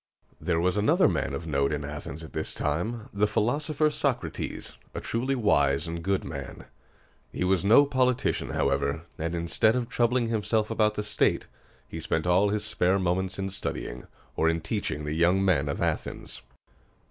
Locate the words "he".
7.31-7.43, 11.87-11.99